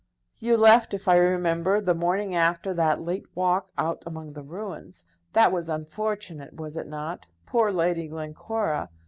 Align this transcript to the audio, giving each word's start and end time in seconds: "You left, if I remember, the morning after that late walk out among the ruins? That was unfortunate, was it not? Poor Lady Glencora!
"You 0.39 0.57
left, 0.57 0.95
if 0.95 1.07
I 1.07 1.17
remember, 1.17 1.79
the 1.79 1.93
morning 1.93 2.33
after 2.33 2.73
that 2.73 2.99
late 3.03 3.27
walk 3.35 3.69
out 3.77 4.01
among 4.03 4.33
the 4.33 4.41
ruins? 4.41 5.05
That 5.33 5.51
was 5.51 5.69
unfortunate, 5.69 6.55
was 6.55 6.75
it 6.75 6.87
not? 6.87 7.27
Poor 7.45 7.71
Lady 7.71 8.07
Glencora! 8.07 8.89